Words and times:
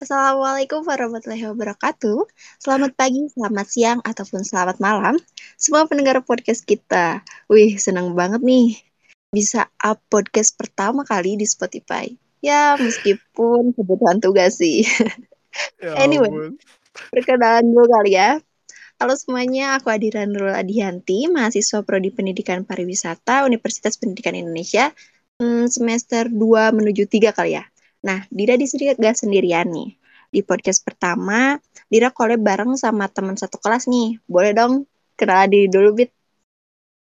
Assalamualaikum 0.00 0.80
warahmatullahi 0.88 1.44
wabarakatuh. 1.52 2.24
Selamat 2.56 2.96
pagi, 2.96 3.28
selamat 3.36 3.66
siang, 3.68 4.00
ataupun 4.00 4.40
selamat 4.48 4.80
malam. 4.80 5.20
Semua 5.60 5.84
pendengar 5.84 6.16
podcast 6.24 6.64
kita. 6.64 7.20
Wih, 7.52 7.76
senang 7.76 8.16
banget 8.16 8.40
nih. 8.40 8.80
Bisa 9.28 9.68
up 9.76 10.00
podcast 10.08 10.56
pertama 10.56 11.04
kali 11.04 11.36
di 11.36 11.44
Spotify. 11.44 12.08
Ya, 12.40 12.80
meskipun 12.80 13.76
kebutuhan 13.76 14.24
tugas 14.24 14.56
sih. 14.56 14.88
Ya 15.76 15.92
Anyway. 16.08 16.32
ampun. 16.32 16.56
Perkenalan 17.12 17.68
dulu 17.68 17.92
kali 17.92 18.16
ya. 18.16 18.40
Halo 18.96 19.12
semuanya, 19.20 19.76
aku 19.76 19.92
Adira 19.92 20.24
Nurul 20.24 20.56
Adianti, 20.56 21.28
mahasiswa 21.28 21.84
Prodi 21.84 22.08
Pendidikan 22.08 22.64
Pariwisata 22.64 23.44
Universitas 23.44 24.00
Pendidikan 24.00 24.32
Indonesia, 24.32 24.96
hmm, 25.44 25.68
semester 25.68 26.32
2 26.32 26.72
menuju 26.72 27.04
3 27.04 27.36
kali 27.36 27.60
ya. 27.60 27.68
Nah, 28.00 28.24
Dira 28.32 28.56
di 28.56 28.64
sini 28.64 28.96
gak 28.96 29.16
sendirian 29.20 29.68
nih. 29.68 29.92
Di 30.30 30.40
podcast 30.40 30.80
pertama, 30.80 31.60
Dira 31.90 32.08
collab 32.08 32.40
bareng 32.40 32.78
sama 32.80 33.10
teman 33.12 33.36
satu 33.36 33.60
kelas 33.60 33.84
nih. 33.90 34.16
Boleh 34.24 34.56
dong 34.56 34.88
kenalan 35.20 35.52
diri 35.52 35.68
dulu, 35.68 36.00
Bit. 36.00 36.10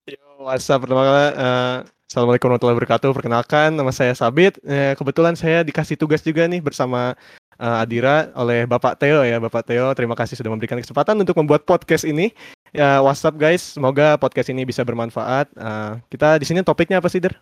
Yo, 0.08 0.48
what's 0.48 0.70
up? 0.72 0.86
Pertama 0.86 1.04
eh, 1.36 1.78
Assalamualaikum 2.06 2.48
warahmatullahi 2.48 2.78
wabarakatuh. 2.80 3.10
Perkenalkan, 3.12 3.70
nama 3.76 3.92
saya 3.92 4.16
Sabit. 4.16 4.56
Eh, 4.64 4.96
kebetulan 4.96 5.36
saya 5.36 5.66
dikasih 5.68 6.00
tugas 6.00 6.24
juga 6.24 6.48
nih 6.48 6.64
bersama 6.64 7.18
eh, 7.60 7.82
Adira 7.82 8.32
oleh 8.38 8.64
Bapak 8.64 8.96
Theo 8.96 9.26
ya. 9.28 9.36
Bapak 9.42 9.68
Theo, 9.68 9.92
terima 9.98 10.16
kasih 10.16 10.40
sudah 10.40 10.54
memberikan 10.54 10.80
kesempatan 10.80 11.20
untuk 11.20 11.36
membuat 11.36 11.68
podcast 11.68 12.08
ini. 12.08 12.32
Ya, 12.72 13.04
what's 13.04 13.26
up 13.28 13.36
guys? 13.36 13.76
Semoga 13.76 14.16
podcast 14.16 14.48
ini 14.48 14.64
bisa 14.64 14.86
bermanfaat. 14.88 15.52
Eh, 15.60 15.92
kita 16.08 16.40
di 16.40 16.46
sini 16.48 16.64
topiknya 16.64 17.04
apa 17.04 17.12
sih, 17.12 17.20
Der? 17.20 17.36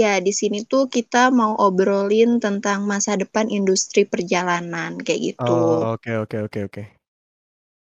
Ya, 0.00 0.12
di 0.26 0.30
sini 0.40 0.58
tuh 0.70 0.84
kita 0.96 1.22
mau 1.38 1.52
obrolin 1.66 2.30
tentang 2.44 2.80
masa 2.92 3.12
depan 3.22 3.46
industri 3.58 4.02
perjalanan, 4.12 4.92
kayak 5.04 5.20
gitu. 5.28 5.50
Oh, 5.50 5.92
oke 5.94 6.10
oke 6.22 6.36
oke 6.44 6.60
oke. 6.68 6.82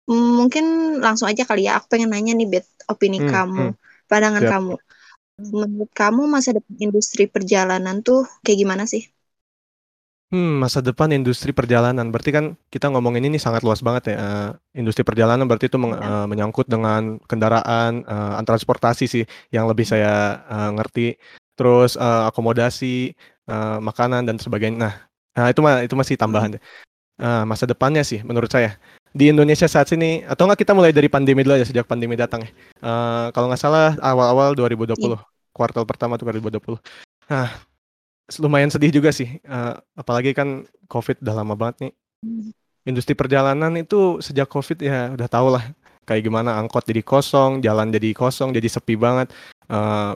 Hmm, 0.07 0.27
mungkin 0.39 0.63
langsung 1.05 1.27
aja 1.31 1.43
kali 1.49 1.61
ya. 1.67 1.71
Aku 1.77 1.87
pengen 1.91 2.09
nanya 2.13 2.31
nih, 2.37 2.47
Bet, 2.53 2.65
opini 2.91 3.17
Hmm, 3.17 3.25
kamu, 3.31 3.57
hmm. 3.57 3.71
pandangan 4.09 4.43
Siap. 4.43 4.51
kamu. 4.51 4.71
Menurut 5.61 5.91
kamu 6.01 6.21
masa 6.35 6.49
depan 6.57 6.77
industri 6.85 7.23
perjalanan 7.35 7.95
tuh 8.07 8.17
kayak 8.43 8.59
gimana 8.63 8.85
sih? 8.93 9.03
Hmm, 10.33 10.57
masa 10.57 10.81
depan 10.81 11.13
industri 11.13 11.53
perjalanan. 11.53 12.09
Berarti 12.09 12.33
kan 12.33 12.45
kita 12.73 12.89
ngomongin 12.89 13.29
ini 13.29 13.37
sangat 13.37 13.61
luas 13.61 13.85
banget 13.85 14.03
ya. 14.11 14.15
Eh, 14.17 14.49
industri 14.81 15.05
perjalanan 15.05 15.45
berarti 15.45 15.69
itu 15.69 15.77
meng- 15.77 15.95
eh, 15.95 16.25
menyangkut 16.25 16.65
dengan 16.65 17.21
kendaraan, 17.29 18.01
eh, 18.03 18.41
transportasi 18.43 19.05
sih 19.05 19.23
yang 19.53 19.69
lebih 19.69 19.85
saya 19.85 20.41
eh, 20.49 20.69
ngerti. 20.75 21.05
Terus 21.55 21.95
eh, 21.95 22.23
akomodasi, 22.29 23.15
eh, 23.47 23.77
makanan 23.79 24.27
dan 24.27 24.37
sebagainya. 24.37 24.77
Nah, 24.77 24.93
nah, 25.35 25.47
itu 25.51 25.59
mah 25.63 25.83
itu 25.83 25.95
masih 25.95 26.15
tambahan 26.19 26.55
deh. 26.55 26.63
Eh, 27.15 27.43
masa 27.47 27.63
depannya 27.63 28.03
sih 28.03 28.19
menurut 28.27 28.51
saya 28.51 28.75
di 29.15 29.31
Indonesia 29.31 29.63
saat 29.71 29.87
ini 29.95 30.27
atau 30.27 30.43
nggak 30.43 30.59
kita 30.59 30.75
mulai 30.75 30.91
dari 30.91 31.07
pandemi 31.07 31.47
dulu 31.47 31.55
aja 31.55 31.63
sejak 31.63 31.87
pandemi 31.87 32.19
datang 32.19 32.43
ya. 32.43 32.51
Eh, 32.83 33.25
kalau 33.31 33.47
nggak 33.47 33.61
salah 33.63 33.95
awal-awal 34.03 34.51
2020, 34.51 35.15
kuartal 35.55 35.87
pertama 35.87 36.19
tuh 36.19 36.27
2020. 36.27 36.75
Nah, 37.31 37.47
lumayan 38.43 38.67
sedih 38.67 38.91
juga 38.91 39.15
sih. 39.15 39.39
Eh, 39.39 39.73
apalagi 39.95 40.35
kan 40.35 40.67
COVID 40.91 41.23
udah 41.23 41.35
lama 41.39 41.55
banget 41.55 41.87
nih. 41.87 41.93
Industri 42.85 43.15
perjalanan 43.15 43.71
itu 43.79 44.19
sejak 44.19 44.51
COVID 44.51 44.83
ya 44.83 45.15
udah 45.15 45.27
tau 45.31 45.47
lah 45.49 45.63
kayak 46.05 46.21
gimana 46.21 46.59
angkot 46.59 46.83
jadi 46.83 47.01
kosong, 47.01 47.63
jalan 47.63 47.89
jadi 47.95 48.11
kosong, 48.11 48.51
jadi 48.51 48.67
sepi 48.67 48.99
banget. 48.99 49.31
Eh, 49.71 50.11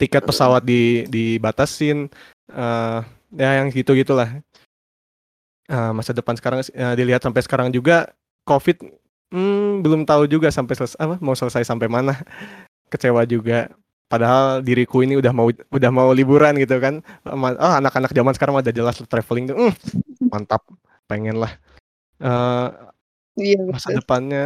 tiket 0.00 0.24
pesawat 0.24 0.64
di 0.64 1.04
dibatasin, 1.12 2.08
eh, 2.50 2.98
ya 3.36 3.50
yang 3.60 3.68
gitu 3.68 3.92
gitulah. 3.92 4.40
Eh, 5.70 5.90
masa 5.94 6.10
depan 6.16 6.34
sekarang 6.34 6.64
eh, 6.66 6.94
dilihat 6.98 7.22
sampai 7.22 7.44
sekarang 7.44 7.68
juga 7.70 8.10
COVID 8.48 8.80
hmm, 9.30 9.84
belum 9.84 10.02
tahu 10.08 10.26
juga 10.26 10.48
sampai 10.50 10.74
selesai 10.74 10.98
apa 10.98 11.16
mau 11.20 11.36
selesai 11.36 11.62
sampai 11.68 11.86
mana. 11.86 12.16
Kecewa 12.90 13.22
juga. 13.28 13.70
Padahal 14.10 14.58
diriku 14.66 15.06
ini 15.06 15.14
udah 15.20 15.30
mau 15.30 15.46
udah 15.52 15.90
mau 15.94 16.10
liburan 16.10 16.58
gitu 16.58 16.82
kan. 16.82 16.98
Oh, 17.30 17.38
anak-anak 17.78 18.10
zaman 18.10 18.34
sekarang 18.34 18.58
udah 18.58 18.74
jelas 18.74 18.98
traveling 19.06 19.54
tuh. 19.54 19.56
Hmm, 19.70 19.74
mantap. 20.32 20.66
Pengen 21.06 21.38
lah. 21.38 21.54
Eh, 22.18 22.68
Iya, 23.40 23.60
masa 23.64 23.88
betul. 23.90 23.98
depannya 24.02 24.44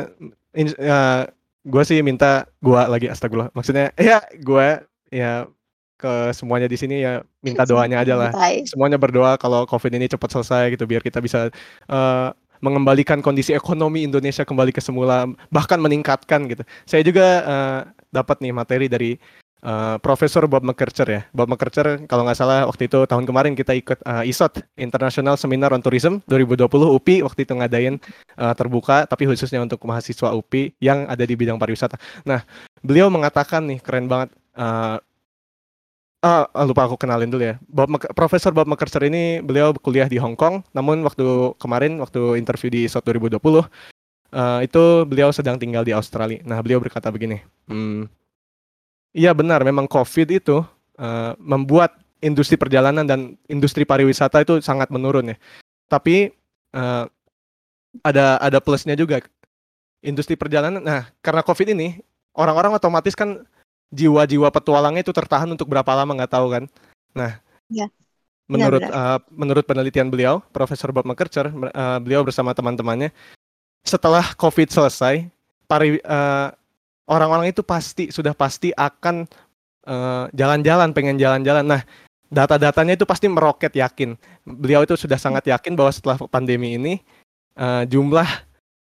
ya 0.79 1.27
gue 1.65 1.83
sih 1.83 1.99
minta 2.05 2.47
gua 2.63 2.87
lagi 2.87 3.11
astagfirullah 3.11 3.51
maksudnya 3.57 3.91
ya 3.99 4.23
gue 4.39 4.69
ya 5.15 5.47
ke 5.95 6.35
semuanya 6.35 6.67
di 6.67 6.75
sini 6.75 7.07
ya 7.07 7.23
minta 7.39 7.63
doanya 7.63 8.03
aja 8.03 8.19
lah 8.19 8.31
semuanya 8.67 8.99
berdoa 8.99 9.39
kalau 9.39 9.63
covid 9.65 9.95
ini 9.95 10.11
cepat 10.11 10.35
selesai 10.35 10.75
gitu 10.75 10.85
biar 10.91 11.01
kita 11.01 11.23
bisa 11.23 11.49
eh, 11.87 12.29
mengembalikan 12.59 13.23
kondisi 13.23 13.55
ekonomi 13.55 14.03
Indonesia 14.03 14.43
kembali 14.43 14.75
ke 14.75 14.83
semula 14.83 15.31
bahkan 15.55 15.79
meningkatkan 15.79 16.51
gitu 16.51 16.67
saya 16.83 17.07
juga 17.07 17.27
eh, 17.47 17.81
dapat 18.11 18.43
nih 18.43 18.51
materi 18.51 18.91
dari 18.91 19.15
eh, 19.63 19.97
Profesor 20.03 20.45
Bob 20.51 20.67
McKercher 20.67 21.09
ya 21.09 21.23
Bob 21.31 21.47
McKercher 21.47 22.05
kalau 22.11 22.27
nggak 22.27 22.39
salah 22.43 22.67
waktu 22.67 22.91
itu 22.91 23.07
tahun 23.07 23.25
kemarin 23.25 23.55
kita 23.55 23.73
ikut 23.79 24.03
eh, 24.03 24.29
ISOT 24.29 24.67
International 24.77 25.39
Seminar 25.39 25.71
on 25.73 25.81
Tourism 25.81 26.21
2020 26.27 26.69
UPI 26.69 27.23
waktu 27.23 27.47
itu 27.47 27.55
ngadain 27.55 27.97
eh, 28.35 28.55
terbuka 28.59 29.07
tapi 29.07 29.31
khususnya 29.31 29.63
untuk 29.63 29.79
mahasiswa 29.87 30.35
UPI 30.35 30.75
yang 30.83 31.07
ada 31.07 31.23
di 31.23 31.33
bidang 31.39 31.57
pariwisata. 31.57 31.97
Nah, 32.27 32.43
beliau 32.83 33.09
mengatakan 33.09 33.63
nih 33.65 33.79
keren 33.79 34.11
banget. 34.11 34.35
Eh, 34.57 34.97
ah, 36.25 36.45
lupa 36.65 36.89
aku 36.89 36.97
kenalin 36.97 37.31
dulu 37.31 37.45
ya. 37.45 37.57
Bob 37.69 37.91
Profesor 38.17 38.51
Bob 38.55 38.67
McKercher 38.71 39.05
ini 39.07 39.45
beliau 39.45 39.75
kuliah 39.77 40.09
di 40.09 40.17
Hong 40.17 40.35
Kong. 40.39 40.65
Namun 40.73 41.05
waktu 41.05 41.55
kemarin 41.61 42.01
waktu 42.01 42.41
interview 42.41 42.71
di 42.73 42.83
SOT 42.89 43.07
2020 43.21 43.39
eh, 44.35 44.61
itu 44.67 44.83
beliau 45.07 45.31
sedang 45.31 45.61
tinggal 45.61 45.85
di 45.85 45.93
Australia. 45.93 46.41
Nah, 46.47 46.59
beliau 46.65 46.81
berkata 46.83 47.13
begini. 47.13 47.45
Hmm, 47.69 48.09
Iya 49.15 49.31
benar, 49.31 49.63
memang 49.63 49.87
COVID 49.87 50.29
itu 50.35 50.67
eh, 50.99 51.33
membuat 51.39 51.95
industri 52.19 52.59
perjalanan 52.59 53.07
dan 53.07 53.39
industri 53.47 53.87
pariwisata 53.87 54.43
itu 54.43 54.59
sangat 54.59 54.91
menurun 54.91 55.31
ya. 55.31 55.37
Tapi 55.87 56.35
eh, 56.75 57.05
ada 58.03 58.27
ada 58.43 58.59
plusnya 58.59 58.99
juga. 58.99 59.23
Industri 60.05 60.37
perjalanan, 60.37 60.83
nah 60.85 61.09
karena 61.25 61.41
COVID 61.47 61.73
ini 61.73 62.03
orang-orang 62.37 62.77
otomatis 62.77 63.17
kan 63.17 63.41
jiwa-jiwa 63.93 64.49
petualangnya 64.49 65.03
itu 65.05 65.13
tertahan 65.13 65.49
untuk 65.51 65.69
berapa 65.69 65.89
lama 65.93 66.13
nggak 66.17 66.33
tahu 66.33 66.47
kan. 66.53 66.65
Nah, 67.13 67.41
Iya. 67.69 67.89
menurut 68.47 68.85
Benar-benar. 68.85 69.17
eh, 69.17 69.19
menurut 69.33 69.65
penelitian 69.65 70.09
beliau, 70.13 70.45
Profesor 70.53 70.93
Bob 70.93 71.09
McKercher, 71.09 71.49
eh, 71.51 71.99
beliau 72.01 72.21
bersama 72.23 72.53
teman-temannya, 72.53 73.11
setelah 73.85 74.37
COVID 74.37 74.69
selesai, 74.69 75.29
pari 75.69 75.99
eh, 75.99 76.49
orang-orang 77.09 77.53
itu 77.53 77.61
pasti 77.65 78.09
sudah 78.13 78.33
pasti 78.37 78.73
akan 78.73 79.29
eh, 79.85 80.25
jalan-jalan, 80.33 80.93
pengen 80.97 81.21
jalan-jalan. 81.21 81.65
Nah, 81.65 81.83
data-datanya 82.33 82.97
itu 82.97 83.05
pasti 83.05 83.29
meroket 83.29 83.73
yakin. 83.77 84.17
Beliau 84.45 84.83
itu 84.83 84.97
sudah 84.97 85.21
sangat 85.21 85.45
yakin 85.49 85.77
bahwa 85.77 85.93
setelah 85.93 86.17
pandemi 86.29 86.77
ini 86.81 86.95
eh, 87.57 87.85
jumlah 87.89 88.27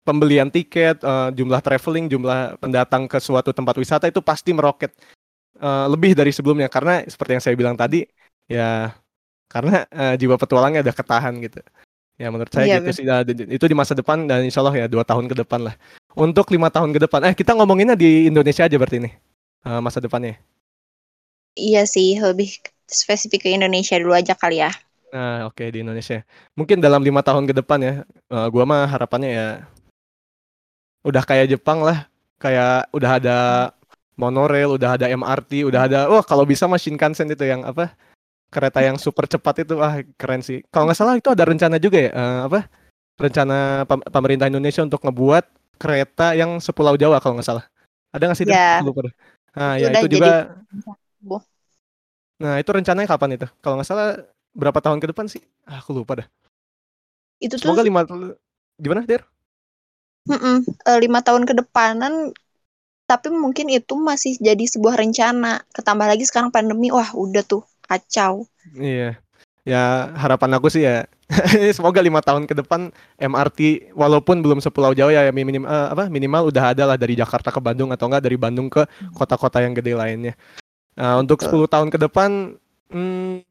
pembelian 0.09 0.49
tiket, 0.49 0.97
eh, 1.05 1.29
jumlah 1.37 1.61
traveling, 1.61 2.09
jumlah 2.09 2.57
pendatang 2.57 3.05
ke 3.05 3.21
suatu 3.21 3.53
tempat 3.53 3.77
wisata 3.77 4.09
itu 4.09 4.21
pasti 4.25 4.49
meroket 4.57 4.91
eh, 5.61 5.85
lebih 5.93 6.17
dari 6.17 6.31
sebelumnya 6.33 6.67
karena 6.71 7.05
seperti 7.05 7.31
yang 7.37 7.43
saya 7.45 7.55
bilang 7.59 7.77
tadi 7.77 8.05
ya 8.49 8.93
karena 9.53 9.85
eh, 9.93 10.15
jiwa 10.21 10.35
petualangnya 10.41 10.81
udah 10.85 10.95
ketahan 10.97 11.33
gitu. 11.45 11.61
Ya 12.19 12.27
menurut 12.33 12.51
saya 12.51 12.67
Iya, 12.67 12.75
gitu 12.83 12.89
sih 12.91 13.05
Nah, 13.07 13.23
itu 13.27 13.65
di 13.71 13.75
masa 13.77 13.95
depan 13.95 14.27
dan 14.27 14.43
insya 14.43 14.59
Allah 14.61 14.75
ya 14.75 14.87
dua 14.91 15.03
tahun 15.07 15.25
ke 15.31 15.35
depan 15.45 15.71
lah. 15.71 15.75
Untuk 16.17 16.51
lima 16.51 16.67
tahun 16.73 16.91
ke 16.91 16.99
depan, 17.07 17.19
eh 17.31 17.35
kita 17.37 17.55
ngomonginnya 17.55 17.95
di 17.95 18.27
Indonesia 18.27 18.67
aja 18.67 18.75
berarti 18.75 18.97
nih 19.05 19.13
eh, 19.67 19.81
masa 19.81 19.99
depannya. 20.03 20.35
Iya 21.67 21.81
sih, 21.93 22.09
lebih 22.27 22.49
spesifik 22.99 23.39
ke 23.45 23.49
Indonesia 23.57 23.95
dulu 24.01 24.13
aja 24.17 24.33
kali 24.41 24.57
ya. 24.63 24.71
Nah 25.13 25.49
oke 25.49 25.63
di 25.73 25.81
Indonesia. 25.81 26.21
Mungkin 26.53 26.77
dalam 26.85 27.01
lima 27.01 27.21
tahun 27.25 27.49
ke 27.49 27.53
depan 27.63 27.79
ya, 27.81 27.93
eh, 28.05 28.47
gua 28.53 28.63
mah 28.69 28.85
harapannya 28.85 29.29
ya 29.33 29.47
udah 31.05 31.23
kayak 31.23 31.47
Jepang 31.51 31.79
lah, 31.83 32.07
kayak 32.41 32.91
udah 32.95 33.11
ada 33.19 33.37
monorail, 34.19 34.75
udah 34.75 34.99
ada 34.99 35.05
MRT, 35.07 35.63
udah 35.63 35.87
ada, 35.87 35.99
wah 36.11 36.23
kalau 36.23 36.43
bisa 36.43 36.67
mah 36.67 36.79
Shinkansen 36.79 37.31
itu 37.31 37.43
yang 37.47 37.63
apa 37.63 37.95
kereta 38.49 38.81
yang 38.83 38.97
super 38.99 39.25
cepat 39.29 39.63
itu, 39.67 39.79
ah 39.79 40.01
keren 40.19 40.41
sih. 40.43 40.63
Kalau 40.73 40.89
nggak 40.89 40.99
salah 40.99 41.15
itu 41.19 41.29
ada 41.31 41.45
rencana 41.45 41.77
juga 41.79 41.99
ya, 42.09 42.11
eh, 42.11 42.39
apa 42.49 42.59
rencana 43.19 43.83
pem- 43.85 44.07
pemerintah 44.07 44.47
Indonesia 44.47 44.81
untuk 44.83 45.03
ngebuat 45.03 45.45
kereta 45.79 46.35
yang 46.35 46.59
sepulau 46.59 46.95
Jawa 46.99 47.19
kalau 47.23 47.39
nggak 47.39 47.47
salah. 47.47 47.65
Ada 48.11 48.23
nggak 48.31 48.39
sih? 48.39 48.45
Ya, 48.49 48.81
deh. 48.83 49.13
Nah 49.55 49.73
itu 49.77 49.83
ya 49.85 49.89
itu 49.93 50.07
jadi 50.07 50.15
juga. 50.19 50.33
Bu. 51.19 51.37
Nah 52.39 52.55
itu 52.59 52.69
rencananya 52.71 53.07
kapan 53.11 53.35
itu? 53.35 53.47
Kalau 53.59 53.75
nggak 53.79 53.89
salah 53.89 54.07
berapa 54.55 54.79
tahun 54.79 54.99
ke 55.03 55.11
depan 55.11 55.27
sih? 55.27 55.43
Ah, 55.67 55.83
aku 55.83 55.91
lupa 55.93 56.23
dah. 56.23 56.27
itu 57.39 57.55
tuh 57.55 57.63
Semoga 57.63 57.83
lima 57.83 58.01
gimana 58.79 59.03
Der? 59.07 59.23
Mm-mm, 60.29 60.57
eh, 60.63 60.99
lima 61.01 61.19
tahun 61.25 61.43
ke 61.49 61.57
depanan 61.57 62.31
tapi 63.09 63.33
mungkin 63.33 63.73
itu 63.73 63.97
masih 63.97 64.37
jadi 64.37 64.69
sebuah 64.69 65.01
rencana. 65.01 65.65
Ketambah 65.73 66.05
lagi 66.13 66.29
sekarang 66.29 66.53
pandemi 66.53 66.93
wah 66.93 67.09
udah 67.17 67.41
tuh 67.41 67.65
kacau. 67.81 68.45
Iya. 68.77 69.17
ya 69.67 70.15
harapan 70.17 70.55
aku 70.57 70.71
sih 70.71 70.81
ya 70.81 71.05
semoga 71.77 72.01
lima 72.01 72.23
tahun 72.25 72.49
ke 72.49 72.57
depan 72.57 72.89
MRT 73.21 73.91
walaupun 73.93 74.41
belum 74.41 74.63
sepulau 74.63 74.97
Jawa 74.97 75.13
ya 75.13 75.29
minim 75.29 75.61
uh, 75.61 75.93
apa 75.93 76.09
minimal 76.09 76.49
udah 76.49 76.73
ada 76.73 76.89
lah 76.89 76.97
dari 76.97 77.13
Jakarta 77.13 77.53
ke 77.53 77.61
Bandung 77.61 77.93
atau 77.93 78.09
enggak 78.09 78.23
dari 78.25 78.37
Bandung 78.39 78.71
ke 78.71 78.87
kota-kota 79.13 79.61
yang 79.61 79.77
gede 79.77 79.93
lainnya. 79.93 80.33
Nah, 80.97 81.21
untuk 81.21 81.43
10 81.43 81.69
tahun 81.69 81.93
ke 81.93 81.97
depan 82.01 82.55
hmm, 82.89 83.45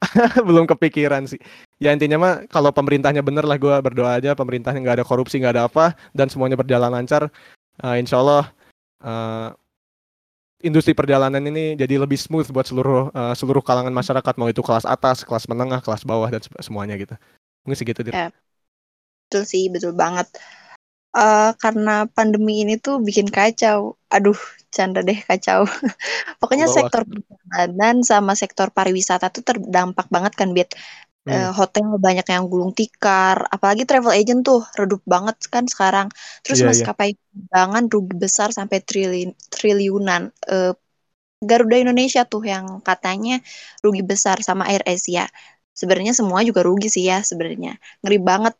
belum 0.48 0.64
kepikiran 0.64 1.28
sih. 1.28 1.40
Ya 1.76 1.92
intinya 1.92 2.16
mah 2.16 2.34
kalau 2.48 2.72
pemerintahnya 2.72 3.20
bener 3.20 3.44
lah 3.44 3.60
gue 3.60 3.72
berdoa 3.80 4.16
aja 4.16 4.32
pemerintahnya 4.32 4.80
nggak 4.80 4.96
ada 5.00 5.06
korupsi 5.06 5.40
nggak 5.40 5.54
ada 5.56 5.64
apa 5.68 5.96
dan 6.16 6.32
semuanya 6.32 6.56
berjalan 6.56 6.92
lancar. 6.92 7.28
Uh, 7.80 7.96
insya 7.96 8.20
Allah 8.20 8.52
uh, 9.04 9.48
industri 10.60 10.92
perjalanan 10.92 11.40
ini 11.40 11.76
jadi 11.76 11.96
lebih 11.96 12.20
smooth 12.20 12.48
buat 12.52 12.68
seluruh 12.68 13.08
uh, 13.12 13.32
seluruh 13.32 13.64
kalangan 13.64 13.92
masyarakat 13.92 14.34
mau 14.36 14.48
itu 14.48 14.60
kelas 14.60 14.84
atas, 14.84 15.24
kelas 15.24 15.48
menengah, 15.48 15.80
kelas 15.80 16.04
bawah 16.04 16.28
dan 16.28 16.40
semuanya 16.60 16.96
gitu. 17.00 17.16
Mungkin 17.64 17.76
segitu 17.76 18.00
deh. 18.04 18.12
Ya. 18.12 18.28
Betul 19.30 19.46
sih, 19.46 19.70
betul 19.70 19.94
banget. 19.94 20.26
Uh, 21.10 21.50
karena 21.58 22.06
pandemi 22.06 22.62
ini 22.62 22.78
tuh 22.78 23.02
bikin 23.02 23.26
kacau. 23.26 23.98
Aduh, 24.14 24.38
canda 24.70 25.02
deh 25.02 25.18
kacau. 25.26 25.66
Pokoknya 26.40 26.70
Bawa. 26.70 26.76
sektor 26.78 27.02
perjalanan 27.02 27.96
sama 28.06 28.32
sektor 28.38 28.70
pariwisata 28.70 29.26
tuh 29.34 29.42
terdampak 29.42 30.06
banget 30.06 30.38
kan, 30.38 30.54
Bit. 30.54 30.78
Hmm. 31.26 31.36
Uh, 31.36 31.52
hotel 31.52 31.84
banyak 32.00 32.24
yang 32.24 32.48
gulung 32.48 32.72
tikar, 32.72 33.44
apalagi 33.52 33.84
travel 33.84 34.14
agent 34.14 34.40
tuh 34.40 34.64
redup 34.78 35.04
banget 35.04 35.36
kan 35.52 35.68
sekarang. 35.68 36.08
Terus 36.46 36.64
yeah, 36.64 36.72
iya. 36.72 36.72
maskapai 36.72 37.10
yeah. 37.12 37.18
penerbangan 37.20 37.84
rugi 37.92 38.14
besar 38.16 38.48
sampai 38.54 38.78
triliun 38.80 39.30
triliunan. 39.52 40.32
Uh, 40.48 40.72
Garuda 41.40 41.80
Indonesia 41.80 42.28
tuh 42.28 42.44
yang 42.44 42.84
katanya 42.84 43.40
rugi 43.80 44.04
besar 44.04 44.44
sama 44.44 44.68
Air 44.68 44.84
Asia. 44.84 45.24
Sebenarnya 45.72 46.12
semua 46.12 46.44
juga 46.44 46.60
rugi 46.60 46.92
sih 46.92 47.08
ya 47.08 47.24
sebenarnya. 47.24 47.80
Ngeri 48.04 48.18
banget. 48.20 48.54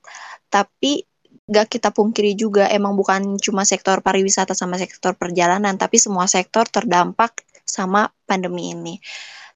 Tapi 0.49 1.05
gak 1.51 1.67
kita 1.67 1.91
pungkiri 1.91 2.39
juga 2.39 2.71
emang 2.71 2.95
bukan 2.95 3.37
cuma 3.43 3.67
sektor 3.67 3.99
pariwisata 4.01 4.55
sama 4.55 4.79
sektor 4.79 5.19
perjalanan, 5.19 5.75
tapi 5.75 5.99
semua 5.99 6.31
sektor 6.31 6.65
terdampak 6.71 7.43
sama 7.67 8.07
pandemi 8.25 8.71
ini. 8.71 9.03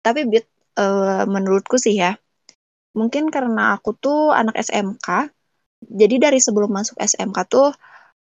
Tapi 0.02 0.26
bit 0.26 0.46
uh, 0.76 1.22
menurutku 1.24 1.78
sih 1.78 1.94
ya, 1.94 2.18
mungkin 2.98 3.30
karena 3.30 3.78
aku 3.78 3.94
tuh 3.94 4.34
anak 4.34 4.58
SMK 4.58 5.30
jadi 5.90 6.16
dari 6.30 6.40
sebelum 6.40 6.72
masuk 6.72 6.96
SMK 6.96 7.38
tuh 7.50 7.68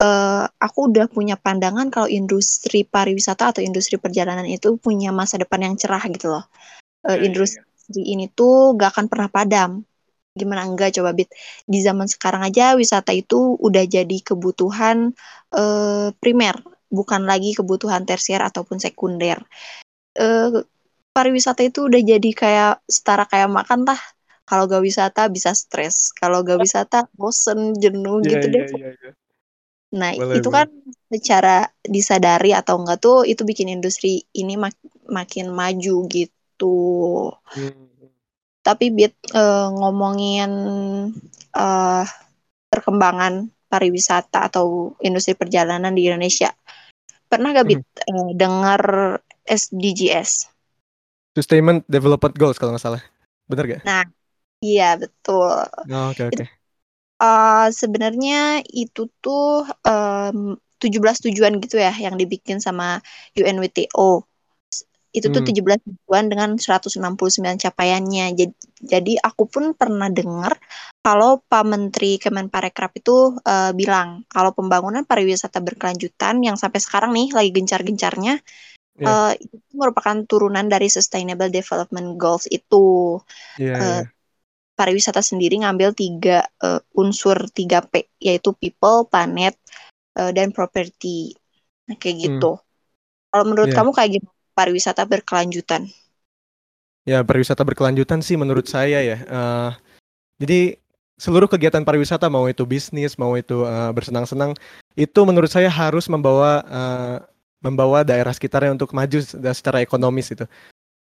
uh, 0.02 0.44
aku 0.58 0.78
udah 0.90 1.06
punya 1.06 1.38
pandangan 1.38 1.88
kalau 1.92 2.10
industri 2.10 2.82
pariwisata 2.82 3.54
atau 3.54 3.62
industri 3.62 3.96
perjalanan 4.02 4.46
itu 4.48 4.74
punya 4.78 5.14
masa 5.14 5.38
depan 5.38 5.70
yang 5.70 5.74
cerah 5.78 6.02
gitu 6.10 6.32
loh. 6.32 6.44
Uh, 7.06 7.18
industri 7.18 7.62
ini 7.94 8.30
tuh 8.30 8.74
gak 8.78 8.94
akan 8.94 9.06
pernah 9.10 9.28
padam 9.30 9.70
gimana 10.32 10.64
enggak 10.64 10.96
coba 10.96 11.12
bit 11.12 11.28
di 11.68 11.84
zaman 11.84 12.08
sekarang 12.08 12.40
aja 12.48 12.72
wisata 12.72 13.12
itu 13.12 13.60
udah 13.60 13.84
jadi 13.84 14.18
kebutuhan 14.24 15.12
uh, 15.52 16.08
primer 16.16 16.56
bukan 16.88 17.28
lagi 17.28 17.52
kebutuhan 17.52 18.08
tersier 18.08 18.40
ataupun 18.40 18.80
sekunder 18.80 19.44
uh, 20.16 20.64
pariwisata 21.12 21.68
itu 21.68 21.84
udah 21.88 22.00
jadi 22.00 22.30
kayak 22.32 22.74
setara 22.88 23.28
kayak 23.28 23.52
makan 23.52 23.84
tah 23.84 24.00
kalau 24.48 24.64
gak 24.64 24.80
wisata 24.80 25.28
bisa 25.28 25.52
stres 25.52 26.16
kalau 26.16 26.40
gak 26.40 26.60
wisata 26.60 27.04
bosen 27.12 27.76
jenuh 27.76 28.24
yeah, 28.24 28.30
gitu 28.36 28.46
yeah, 28.48 28.52
deh 28.52 28.64
yeah, 28.72 28.92
yeah. 28.96 29.14
nah 29.92 30.10
boleh, 30.16 30.40
itu 30.40 30.48
boleh. 30.48 30.56
kan 30.56 30.68
secara 31.12 31.56
disadari 31.84 32.56
atau 32.56 32.80
enggak 32.80 33.04
tuh 33.04 33.28
itu 33.28 33.44
bikin 33.44 33.68
industri 33.68 34.24
ini 34.32 34.56
mak 34.56 34.72
makin 35.12 35.52
maju 35.52 36.08
gitu 36.08 36.80
hmm. 37.36 37.91
Tapi 38.62 38.94
bit 38.94 39.14
uh, 39.34 39.68
ngomongin 39.74 40.50
uh, 41.54 42.04
perkembangan 42.70 43.50
pariwisata 43.68 44.48
atau 44.48 44.96
industri 45.02 45.34
perjalanan 45.34 45.92
di 45.92 46.08
Indonesia 46.08 46.54
pernah 47.26 47.52
gak 47.52 47.66
bit 47.68 47.82
hmm. 47.82 48.08
uh, 48.08 48.30
dengar 48.38 48.82
SDGs 49.44 50.48
Sustainment 51.34 51.82
Development 51.90 52.34
Goals 52.36 52.56
kalau 52.60 52.76
nggak 52.76 52.84
salah 52.84 53.02
bener 53.48 53.64
gak? 53.66 53.82
Nah 53.84 54.04
Iya 54.62 54.94
betul. 54.94 55.58
Oh, 55.90 56.06
oke 56.14 56.22
oke. 56.30 56.44
Uh, 57.18 57.66
sebenarnya 57.74 58.62
itu 58.70 59.10
tuh 59.18 59.66
um, 59.82 60.54
17 60.78 61.30
tujuan 61.30 61.58
gitu 61.58 61.82
ya 61.82 61.90
yang 61.90 62.14
dibikin 62.14 62.62
sama 62.62 63.02
UNWTO. 63.34 64.22
Itu 65.12 65.28
tuh 65.28 65.44
hmm. 65.44 65.78
17 65.84 65.86
tujuan 65.86 66.24
dengan 66.32 66.50
169 66.56 66.96
capaiannya. 67.60 68.26
Jadi, 68.32 68.54
jadi 68.80 69.12
aku 69.20 69.44
pun 69.46 69.76
pernah 69.76 70.08
dengar 70.08 70.56
kalau 71.04 71.44
Pak 71.44 71.64
Menteri 71.68 72.16
Kemenparekraf 72.16 72.96
itu 72.96 73.36
uh, 73.44 73.70
bilang 73.76 74.24
kalau 74.32 74.56
pembangunan 74.56 75.04
pariwisata 75.04 75.60
berkelanjutan 75.60 76.40
yang 76.40 76.56
sampai 76.56 76.80
sekarang 76.80 77.12
nih 77.12 77.30
lagi 77.36 77.50
gencar-gencarnya 77.52 78.40
yeah. 78.96 79.06
uh, 79.06 79.32
itu 79.36 79.56
merupakan 79.76 80.16
turunan 80.24 80.64
dari 80.66 80.88
Sustainable 80.88 81.52
Development 81.52 82.16
Goals 82.16 82.48
itu. 82.48 83.20
Yeah, 83.60 83.76
uh, 83.76 84.00
yeah 84.02 84.04
pariwisata 84.72 85.20
sendiri 85.20 85.62
ngambil 85.62 85.94
tiga 85.94 86.42
uh, 86.58 86.80
unsur 86.96 87.36
3P 87.52 88.18
yaitu 88.18 88.50
people, 88.56 89.06
planet, 89.06 89.54
uh, 90.16 90.32
dan 90.32 90.50
property. 90.50 91.36
Nah, 91.86 91.96
kayak 92.00 92.16
hmm. 92.16 92.24
gitu. 92.26 92.52
Hmm. 92.58 92.64
Kalau 93.32 93.44
menurut 93.48 93.70
yeah. 93.70 93.78
kamu 93.78 93.90
kayak 93.94 94.10
gimana 94.18 94.41
pariwisata 94.52 95.04
berkelanjutan? 95.08 95.88
Ya, 97.02 97.24
pariwisata 97.26 97.66
berkelanjutan 97.66 98.22
sih 98.22 98.38
menurut 98.38 98.70
saya 98.70 99.02
ya. 99.02 99.18
Uh, 99.26 99.70
jadi 100.38 100.78
seluruh 101.18 101.50
kegiatan 101.50 101.82
pariwisata 101.82 102.30
mau 102.30 102.46
itu 102.46 102.62
bisnis, 102.62 103.18
mau 103.18 103.34
itu 103.34 103.66
uh, 103.66 103.90
bersenang-senang, 103.90 104.54
itu 104.94 105.20
menurut 105.26 105.50
saya 105.50 105.70
harus 105.70 106.06
membawa 106.06 106.62
uh, 106.66 107.16
membawa 107.62 108.02
daerah 108.02 108.34
sekitarnya 108.34 108.74
untuk 108.74 108.90
maju 108.90 109.18
secara 109.54 109.78
ekonomis 109.82 110.34
itu. 110.34 110.44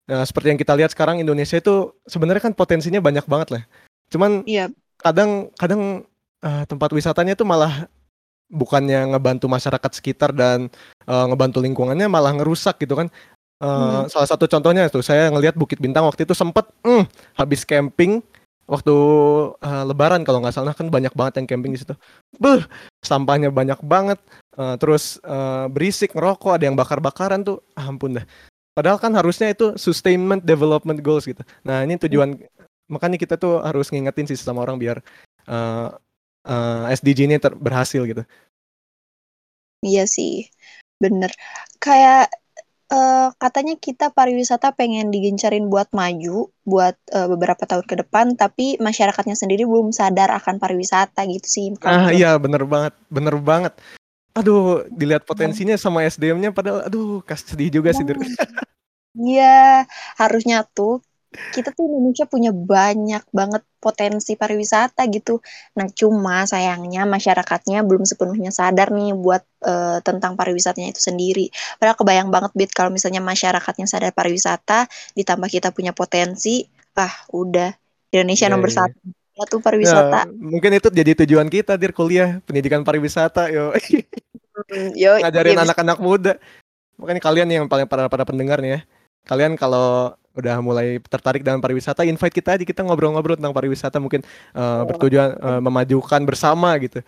Nah, 0.09 0.25
seperti 0.25 0.55
yang 0.55 0.61
kita 0.61 0.73
lihat 0.73 0.91
sekarang 0.95 1.21
Indonesia 1.21 1.59
itu 1.61 1.93
sebenarnya 2.09 2.49
kan 2.49 2.55
potensinya 2.57 3.03
banyak 3.03 3.27
banget 3.29 3.49
lah. 3.59 3.63
Cuman 4.09 4.47
iya. 4.49 4.73
kadang 4.97 5.53
kadang 5.59 6.07
uh, 6.41 6.65
tempat 6.65 6.91
wisatanya 6.97 7.37
itu 7.37 7.45
malah 7.45 7.91
bukannya 8.47 9.11
ngebantu 9.11 9.51
masyarakat 9.51 9.91
sekitar 9.99 10.31
dan 10.31 10.71
uh, 11.11 11.27
ngebantu 11.27 11.59
lingkungannya 11.59 12.07
malah 12.07 12.33
ngerusak 12.39 12.79
gitu 12.81 12.95
kan. 12.95 13.13
Uh, 13.57 14.05
hmm. 14.05 14.13
Salah 14.13 14.29
satu 14.29 14.45
contohnya 14.45 14.89
tuh 14.93 15.01
saya 15.01 15.33
ngelihat 15.33 15.57
Bukit 15.57 15.81
Bintang 15.81 16.05
waktu 16.05 16.29
itu 16.29 16.37
sempet 16.37 16.69
mm, 16.85 17.09
habis 17.41 17.65
camping 17.65 18.21
waktu 18.69 18.95
uh, 19.57 19.85
Lebaran 19.87 20.27
kalau 20.27 20.43
nggak 20.43 20.53
salah 20.53 20.75
kan 20.75 20.91
banyak 20.91 21.15
banget 21.17 21.41
yang 21.41 21.47
camping 21.49 21.73
di 21.73 21.81
situ. 21.81 21.95
Beuh, 22.37 22.61
sampahnya 23.01 23.49
banyak 23.49 23.81
banget. 23.81 24.21
Uh, 24.57 24.77
terus 24.77 25.17
uh, 25.25 25.71
berisik 25.73 26.13
ngerokok, 26.13 26.53
ada 26.59 26.65
yang 26.69 26.77
bakar-bakaran 26.77 27.47
tuh. 27.47 27.63
Ah, 27.79 27.89
ampun 27.89 28.21
dah. 28.21 28.27
Padahal 28.77 29.01
kan 29.01 29.15
harusnya 29.17 29.49
itu 29.49 29.73
sustainment 29.81 30.45
development 30.45 31.01
goals 31.01 31.25
gitu. 31.25 31.41
Nah 31.65 31.81
ini 31.81 31.97
tujuan 31.97 32.37
makanya 32.93 33.17
kita 33.17 33.35
tuh 33.41 33.65
harus 33.65 33.89
ngingetin 33.89 34.29
sih 34.29 34.37
sama 34.37 34.61
orang 34.61 34.77
biar 34.77 35.01
uh, 35.49 35.97
uh, 36.45 36.85
SDG 36.93 37.25
ini 37.25 37.41
ter 37.41 37.57
berhasil 37.57 38.05
gitu. 38.05 38.21
Iya 39.81 40.05
sih, 40.05 40.53
bener. 41.01 41.33
Kayak 41.81 42.29
uh, 42.91 43.29
katanya 43.39 43.75
kita 43.79 44.11
pariwisata 44.15 44.75
pengen 44.75 45.11
digencarin 45.11 45.67
buat 45.67 45.91
maju 45.91 46.51
buat 46.67 46.97
uh, 47.15 47.29
beberapa 47.31 47.63
tahun 47.63 47.87
ke 47.87 47.95
depan, 48.07 48.35
tapi 48.35 48.79
masyarakatnya 48.83 49.39
sendiri 49.39 49.63
belum 49.67 49.95
sadar 49.95 50.35
akan 50.35 50.59
pariwisata 50.59 51.27
gitu 51.31 51.47
sih. 51.47 51.67
Ah 51.83 52.11
iya 52.11 52.35
bener 52.39 52.67
banget, 52.67 52.95
bener 53.11 53.35
banget. 53.39 53.73
Aduh 54.37 54.85
dilihat 54.93 55.25
potensinya 55.25 55.79
sama 55.81 56.05
SDM-nya 56.05 56.53
padahal 56.53 56.85
aduh 56.85 57.25
kas 57.25 57.41
sedih 57.47 57.81
juga 57.81 57.95
sih 57.97 58.05
Iya, 59.17 59.89
harusnya 60.21 60.61
tuh 60.77 61.01
kita 61.55 61.73
tuh 61.73 61.87
Indonesia 61.89 62.25
punya 62.27 62.51
banyak 62.51 63.25
banget 63.31 63.63
potensi 63.79 64.35
pariwisata 64.35 65.07
gitu. 65.13 65.39
Nah, 65.79 65.87
cuma 65.95 66.43
sayangnya 66.49 67.07
masyarakatnya 67.07 67.87
belum 67.87 68.03
sepenuhnya 68.03 68.51
sadar 68.51 68.91
nih 68.91 69.15
buat 69.15 69.43
uh, 69.63 70.03
tentang 70.03 70.35
pariwisatanya 70.35 70.91
itu 70.91 71.01
sendiri. 71.01 71.53
Padahal 71.79 71.97
kebayang 71.97 72.29
banget 72.33 72.53
Bit 72.57 72.71
kalau 72.75 72.91
misalnya 72.91 73.23
masyarakatnya 73.23 73.87
sadar 73.87 74.11
pariwisata, 74.11 74.91
ditambah 75.15 75.49
kita 75.49 75.71
punya 75.71 75.95
potensi, 75.95 76.67
ah 76.99 77.13
udah 77.31 77.71
Indonesia 78.11 78.49
yeah, 78.49 78.55
nomor 78.57 78.71
yeah. 78.73 78.89
satu 78.89 79.45
tuh 79.45 79.61
pariwisata. 79.61 80.25
Nah, 80.25 80.33
mungkin 80.33 80.73
itu 80.73 80.89
jadi 80.89 81.13
tujuan 81.25 81.53
kita 81.53 81.77
dir 81.77 81.93
kuliah 81.93 82.41
pendidikan 82.49 82.81
pariwisata 82.81 83.53
yo. 83.53 83.77
Hmm, 84.73 84.97
yo 84.97 85.21
ngajarin 85.21 85.53
iya, 85.53 85.63
anak-anak 85.69 85.99
muda. 86.01 86.33
Makanya 86.97 87.21
kalian 87.21 87.49
yang 87.53 87.67
paling 87.69 87.85
para 87.85 88.09
para 88.09 88.25
pendengar 88.25 88.65
nih 88.65 88.81
ya. 88.81 88.81
Kalian 89.29 89.61
kalau 89.61 90.17
udah 90.37 90.61
mulai 90.61 91.01
tertarik 91.01 91.41
dengan 91.41 91.59
pariwisata, 91.65 92.05
invite 92.05 92.37
kita 92.37 92.55
aja 92.55 92.65
kita 92.65 92.85
ngobrol-ngobrol 92.85 93.41
tentang 93.41 93.57
pariwisata 93.57 93.97
mungkin 93.97 94.21
uh, 94.53 94.85
oh. 94.85 94.93
bertujuan 94.93 95.35
uh, 95.41 95.61
memajukan 95.65 96.21
bersama 96.29 96.77
gitu. 96.79 97.01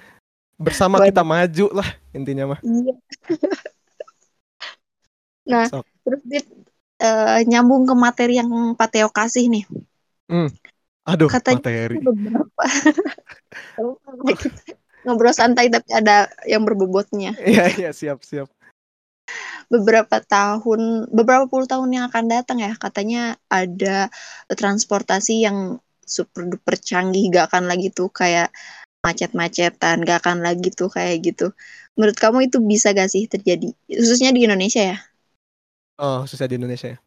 Bersama 0.59 0.99
kita 1.05 1.23
maju 1.23 1.67
lah 1.71 1.89
intinya 2.17 2.57
mah. 2.57 2.61
Iya. 2.65 2.95
nah, 5.53 5.67
so. 5.71 5.87
terus 6.03 6.21
uh, 7.05 7.39
nyambung 7.47 7.87
ke 7.87 7.95
materi 7.95 8.41
yang 8.41 8.75
Pateo 8.75 9.13
kasih 9.13 9.47
nih. 9.47 9.65
Hmm 10.29 10.51
Aduh, 11.09 11.29
Katanya 11.33 11.65
materi. 11.65 11.97
beberapa 12.05 12.65
ngobrol 15.09 15.33
santai 15.33 15.73
tapi 15.73 15.89
ada 15.97 16.29
yang 16.45 16.69
berbobotnya. 16.69 17.33
Iya, 17.41 17.65
iya, 17.81 17.91
siap, 17.97 18.21
siap. 18.21 18.53
Beberapa 19.69 20.25
tahun, 20.25 21.13
beberapa 21.13 21.45
puluh 21.45 21.69
tahun 21.69 21.93
yang 21.93 22.09
akan 22.09 22.25
datang 22.33 22.65
ya, 22.65 22.73
katanya 22.81 23.37
ada 23.53 24.09
transportasi 24.49 25.45
yang 25.45 25.77
super 26.09 26.49
duper 26.49 26.81
canggih, 26.81 27.29
gak 27.29 27.53
akan 27.53 27.69
lagi 27.69 27.93
tuh 27.93 28.09
kayak 28.09 28.49
macet-macetan, 29.05 30.09
gak 30.09 30.25
akan 30.25 30.41
lagi 30.41 30.73
tuh 30.73 30.89
kayak 30.89 31.21
gitu. 31.21 31.53
Menurut 32.01 32.17
kamu 32.17 32.49
itu 32.49 32.65
bisa 32.65 32.97
gak 32.97 33.13
sih 33.13 33.29
terjadi? 33.29 33.69
Khususnya 33.93 34.33
di 34.33 34.49
Indonesia 34.49 34.81
ya? 34.81 34.97
Oh, 36.01 36.25
khususnya 36.25 36.49
di 36.49 36.57
Indonesia 36.57 36.97
ya. 36.97 36.99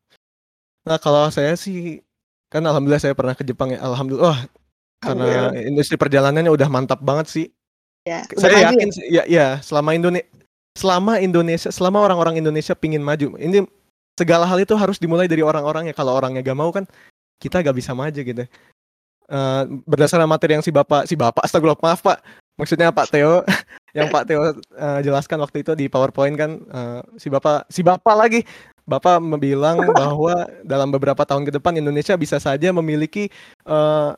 Nah, 0.86 1.01
kalau 1.01 1.34
saya 1.34 1.58
sih 1.58 2.06
kan 2.51 2.62
alhamdulillah 2.62 3.01
saya 3.01 3.18
pernah 3.18 3.34
ke 3.34 3.41
Jepang 3.41 3.74
ya. 3.74 3.82
Alhamdulillah. 3.82 4.38
Wah, 4.38 4.41
karena 5.01 5.50
industri 5.65 5.98
perjalanannya 5.98 6.53
udah 6.53 6.70
mantap 6.70 7.01
banget 7.01 7.25
sih. 7.25 7.48
Ya, 8.06 8.25
saya 8.34 8.70
yakin 8.70 8.89
ya, 9.10 9.24
ya 9.30 9.48
selama 9.62 9.94
Indonesia 9.94 10.25
selama 10.75 11.19
Indonesia 11.19 11.69
selama 11.69 11.99
orang-orang 11.99 12.39
Indonesia 12.39 12.71
pingin 12.71 13.03
maju 13.03 13.35
ini 13.37 13.67
segala 14.15 14.47
hal 14.47 14.59
itu 14.61 14.75
harus 14.75 15.01
dimulai 15.01 15.27
dari 15.27 15.43
orang-orangnya. 15.43 15.95
Kalau 15.95 16.15
orangnya 16.15 16.45
gak 16.45 16.57
mau 16.57 16.69
kan 16.71 16.85
kita 17.41 17.63
gak 17.63 17.75
bisa 17.75 17.91
maju 17.97 18.21
gitu. 18.21 18.43
Eh, 19.31 19.63
berdasarkan 19.87 20.27
materi 20.27 20.59
yang 20.59 20.65
si 20.65 20.75
bapak 20.75 21.07
si 21.07 21.15
bapak 21.15 21.43
astagfirullah 21.43 21.79
maaf 21.79 22.03
pak. 22.03 22.19
Maksudnya 22.59 22.91
Pak 22.91 23.15
Theo 23.15 23.41
yang 23.97 24.11
Pak 24.11 24.27
Theo 24.27 24.53
eh, 24.53 24.99
jelaskan 25.01 25.39
waktu 25.41 25.63
itu 25.63 25.71
di 25.73 25.87
PowerPoint 25.87 26.35
kan 26.35 26.51
eh, 26.59 27.01
si 27.15 27.31
bapak 27.31 27.65
si 27.71 27.81
bapak 27.81 28.15
lagi. 28.15 28.41
Bapak 28.81 29.23
bilang 29.39 29.87
bahwa 29.95 30.49
dalam 30.67 30.91
beberapa 30.91 31.23
tahun 31.23 31.47
ke 31.47 31.55
depan 31.55 31.79
Indonesia 31.79 32.17
bisa 32.19 32.43
saja 32.43 32.75
memiliki 32.75 33.31
eh, 33.65 34.09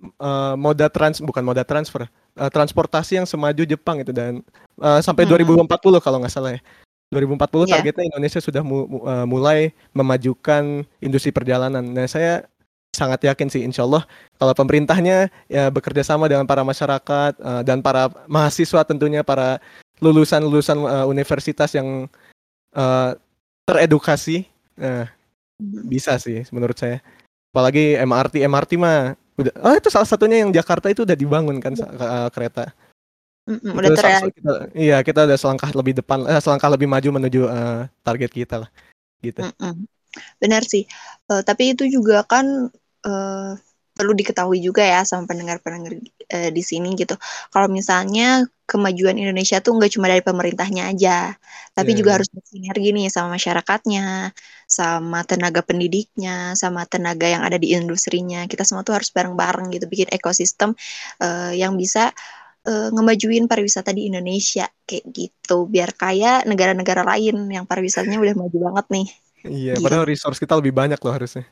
eh, 0.00 0.54
moda 0.54 0.86
trans 0.88 1.18
bukan 1.18 1.42
moda 1.42 1.62
transfer 1.62 2.06
eh, 2.08 2.50
transportasi 2.50 3.18
yang 3.18 3.26
semaju 3.26 3.62
Jepang 3.62 4.00
itu 4.00 4.14
dan 4.14 4.40
eh, 4.78 5.00
sampai 5.02 5.26
Hmm. 5.26 5.34
2040 5.66 5.98
kalau 6.00 6.22
nggak 6.22 6.32
salah 6.32 6.54
ya 6.54 6.60
2040 7.08 7.64
Iya. 7.64 7.80
targetnya 7.80 8.04
Indonesia 8.14 8.40
sudah 8.40 8.62
mu- 8.62 8.86
eh, 9.04 9.24
mulai 9.24 9.58
memajukan 9.96 10.84
industri 11.00 11.32
perjalanan. 11.32 11.80
Nah 11.80 12.04
saya 12.04 12.44
sangat 12.92 13.22
yakin 13.24 13.48
sih 13.48 13.62
insya 13.62 13.86
Allah 13.86 14.02
kalau 14.36 14.52
pemerintahnya 14.52 15.30
ya 15.46 15.70
bekerja 15.70 16.02
sama 16.02 16.26
dengan 16.26 16.44
para 16.48 16.60
masyarakat 16.66 17.32
eh, 17.38 17.62
dan 17.64 17.78
para 17.80 18.10
mahasiswa 18.26 18.82
tentunya 18.84 19.22
para 19.22 19.62
lulusan-lulusan 20.02 20.78
eh, 20.82 21.06
universitas 21.06 21.70
yang 21.72 22.10
eh, 22.74 23.10
teredukasi 23.64 24.48
nah, 24.74 25.06
bisa 25.60 26.16
sih 26.18 26.42
menurut 26.50 26.78
saya 26.78 27.02
apalagi 27.52 27.98
MRT 27.98 28.46
MRT 28.46 28.72
mah 28.78 29.14
udah 29.38 29.52
oh 29.62 29.74
itu 29.78 29.88
salah 29.88 30.08
satunya 30.08 30.42
yang 30.42 30.50
Jakarta 30.50 30.90
itu 30.90 31.06
udah 31.06 31.14
dibangun 31.14 31.62
kan 31.62 31.72
eh, 31.78 32.28
kereta 32.34 32.74
Mm-mm, 33.48 33.72
udah 33.72 33.90
terrealisasi. 33.96 34.34
kita- 34.36 34.62
iya 34.76 34.96
kita 35.00 35.24
udah 35.24 35.38
selangkah 35.40 35.70
lebih 35.72 35.94
depan 36.02 36.26
eh, 36.28 36.40
selangkah 36.42 36.68
lebih 36.68 36.90
maju 36.90 37.08
menuju 37.16 37.40
eh, 37.48 37.82
target 38.04 38.30
kita 38.34 38.56
lah 38.66 38.70
gitu 39.24 39.40
Mm-mm. 39.46 39.88
Benar 40.42 40.62
sih. 40.66 40.82
Eh, 41.30 41.42
tapi 41.46 41.76
itu 41.76 41.86
juga 41.86 42.24
kan 42.26 42.68
eh, 43.06 43.50
perlu 43.98 44.12
diketahui 44.20 44.58
juga 44.66 44.82
ya 44.92 45.00
sama 45.10 45.24
pendengar-pendengar 45.30 45.92
eh, 46.34 46.50
di 46.56 46.62
sini 46.70 46.88
gitu. 47.00 47.14
Kalau 47.52 47.68
misalnya 47.78 48.22
kemajuan 48.70 49.16
Indonesia 49.22 49.56
tuh 49.64 49.72
nggak 49.76 49.90
cuma 49.96 50.06
dari 50.12 50.22
pemerintahnya 50.28 50.82
aja, 50.92 51.10
tapi 51.76 51.90
Iya, 51.90 51.98
juga 51.98 52.10
iya. 52.10 52.20
harus 52.20 52.28
bersinergi 52.36 52.88
nih 52.96 53.06
sama 53.14 53.28
masyarakatnya, 53.36 54.02
sama 54.78 55.18
tenaga 55.30 55.60
pendidiknya, 55.68 56.52
sama 56.62 56.80
tenaga 56.92 57.26
yang 57.34 57.42
ada 57.48 57.56
di 57.62 57.68
industrinya. 57.76 58.38
Kita 58.50 58.62
semua 58.68 58.82
tuh 58.86 58.94
harus 59.00 59.10
bareng-bareng 59.16 59.66
gitu 59.74 59.84
bikin 59.92 60.08
ekosistem 60.16 60.70
eh, 61.24 61.52
yang 61.60 61.74
bisa 61.80 62.12
eh, 62.68 62.88
ngemajuin 62.94 63.44
pariwisata 63.50 63.90
di 63.96 64.02
Indonesia 64.10 64.64
kayak 64.88 65.04
gitu. 65.18 65.54
Biar 65.74 65.90
kayak 66.02 66.36
negara-negara 66.50 67.02
lain 67.10 67.36
yang 67.56 67.64
pariwisatanya 67.70 68.18
udah 68.24 68.34
maju 68.40 68.58
banget 68.72 68.86
nih. 68.96 69.06
Iya, 69.46 69.74
Gitu. 69.78 69.84
padahal 69.84 70.04
resource 70.10 70.38
kita 70.42 70.54
lebih 70.58 70.74
banyak 70.80 70.98
loh 71.04 71.12
harusnya. 71.16 71.44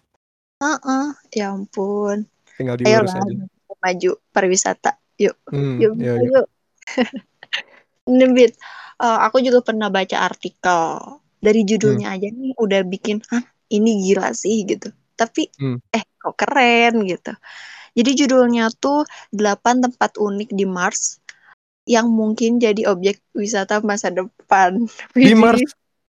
Heeh, 0.62 1.06
ya 1.38 1.46
ampun. 1.54 2.18
Tinggal 2.56 2.76
diurus 2.80 3.12
Ayolah, 3.12 3.25
aja. 3.25 3.44
maju 3.76 4.10
pariwisata. 4.32 4.90
Yuk, 5.20 5.36
Hmm, 5.48 5.76
yuk, 5.80 5.92
iya, 6.00 6.12
yuk. 6.16 6.25
iya. 6.25 6.30
yuk. 6.40 6.46
Nebit, 8.18 8.52
eh, 9.02 9.18
aku 9.26 9.42
juga 9.42 9.60
pernah 9.64 9.88
baca 9.92 10.16
artikel. 10.25 10.82
Dari 11.36 11.60
Hmm. 11.62 11.68
judulnya 11.68 12.08
aja 12.16 12.28
nih 12.32 12.56
udah 12.56 12.80
bikin, 12.88 13.20
hah 13.28 13.44
ini 13.68 14.00
gila 14.08 14.32
sih 14.32 14.64
gitu. 14.64 14.88
Tapi, 15.14 15.48
Hmm. 15.60 15.78
eh 15.92 16.04
kok 16.16 16.36
keren 16.36 17.04
gitu. 17.04 17.32
Jadi 17.96 18.10
judulnya 18.12 18.68
tuh 18.76 19.08
8 19.32 19.80
tempat 19.80 20.20
unik 20.20 20.52
di 20.52 20.68
Mars 20.68 21.16
yang 21.88 22.12
mungkin 22.12 22.60
jadi 22.60 22.88
objek 22.92 23.20
wisata 23.32 23.80
masa 23.80 24.12
depan. 24.12 24.84
Di. 25.16 25.32
Mars, 25.32 25.64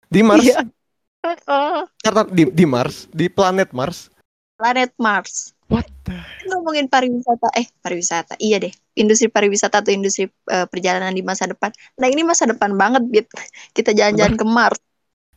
di 0.07 0.21
Mars, 0.23 0.43
Iya. 0.47 0.63
Heeh. 1.23 1.88
karena 2.03 2.21
di, 2.27 2.43
di 2.51 2.65
Mars, 2.67 3.07
di 3.12 3.25
planet 3.31 3.71
Mars. 3.71 4.12
Planet 4.59 4.91
Mars. 5.00 5.55
What? 5.71 5.88
Ngomongin 6.48 6.91
pariwisata 6.91 7.48
eh 7.55 7.67
pariwisata. 7.79 8.33
Iya 8.39 8.67
deh 8.67 8.74
industri 8.93 9.31
pariwisata 9.31 9.81
atau 9.81 9.91
industri 9.95 10.27
eh, 10.29 10.67
perjalanan 10.67 11.13
di 11.15 11.24
masa 11.24 11.48
depan. 11.48 11.72
Nah 12.00 12.07
ini 12.12 12.22
masa 12.22 12.45
depan 12.45 12.75
banget 12.75 13.03
Bit 13.07 13.27
kita 13.72 13.95
jalan-jalan 13.95 14.36
ke 14.36 14.45
Mars. 14.45 14.81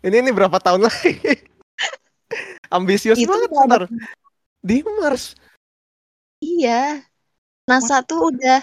Ini 0.03 0.23
ini 0.23 0.31
berapa 0.35 0.59
tahun 0.61 0.87
lagi? 0.87 1.19
Ambisius 2.75 3.19
Itu 3.19 3.31
banget 3.31 3.51
ntar. 3.53 3.83
Di 4.63 4.83
Mars. 4.83 5.39
iya. 6.43 7.03
NASA 7.67 7.99
tuh 8.07 8.31
udah 8.31 8.63